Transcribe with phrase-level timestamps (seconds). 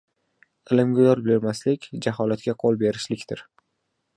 [0.75, 3.45] Ilmga yo‘l bermaslik– jaholatga qo‘l berishlikdir.